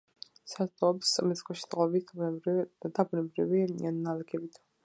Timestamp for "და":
2.99-3.09